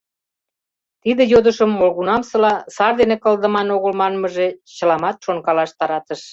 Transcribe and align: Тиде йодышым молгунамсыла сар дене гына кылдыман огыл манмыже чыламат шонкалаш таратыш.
Тиде 1.03 1.23
йодышым 1.33 1.71
молгунамсыла 1.79 2.53
сар 2.75 2.93
дене 2.99 3.15
гына 3.17 3.23
кылдыман 3.23 3.67
огыл 3.75 3.93
манмыже 4.01 4.47
чыламат 4.75 5.17
шонкалаш 5.25 5.71
таратыш. 5.79 6.21